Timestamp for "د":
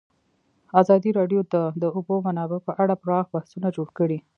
1.53-1.55, 1.81-1.83